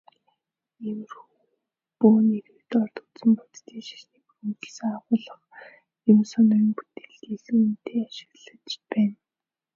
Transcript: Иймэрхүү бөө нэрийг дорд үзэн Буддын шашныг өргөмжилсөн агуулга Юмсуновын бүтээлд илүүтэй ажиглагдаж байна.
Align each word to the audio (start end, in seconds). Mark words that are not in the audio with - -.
Иймэрхүү 0.83 1.37
бөө 1.99 2.17
нэрийг 2.29 2.61
дорд 2.71 2.95
үзэн 3.05 3.31
Буддын 3.37 3.81
шашныг 3.87 4.23
өргөмжилсөн 4.29 4.91
агуулга 4.95 5.37
Юмсуновын 6.11 6.69
бүтээлд 6.77 7.21
илүүтэй 7.35 7.97
ажиглагдаж 8.07 8.71
байна. 8.91 9.15